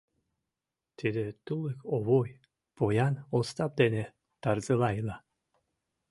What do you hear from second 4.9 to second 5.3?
ила,.